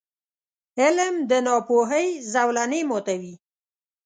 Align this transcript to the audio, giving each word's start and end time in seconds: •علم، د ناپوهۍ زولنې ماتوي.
•علم، 0.83 1.15
د 1.29 1.31
ناپوهۍ 1.45 2.07
زولنې 2.33 2.81
ماتوي. 2.89 3.35